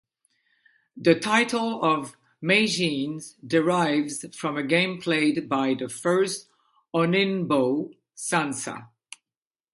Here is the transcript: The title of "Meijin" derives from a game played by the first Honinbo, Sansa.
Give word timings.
The 0.97 1.13
title 1.13 1.83
of 1.85 2.15
"Meijin" 2.41 3.21
derives 3.45 4.25
from 4.35 4.57
a 4.57 4.63
game 4.63 4.99
played 4.99 5.47
by 5.47 5.75
the 5.75 5.89
first 5.89 6.47
Honinbo, 6.91 7.93
Sansa. 8.17 8.87